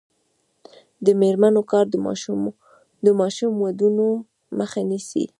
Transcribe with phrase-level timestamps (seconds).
[1.05, 1.85] د میرمنو کار
[3.03, 4.07] د ماشوم ودونو
[4.57, 5.25] مخه نیسي.